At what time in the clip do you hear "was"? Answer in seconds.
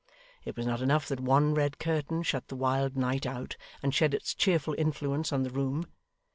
0.57-0.65